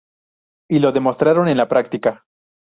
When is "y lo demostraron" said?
0.67-1.47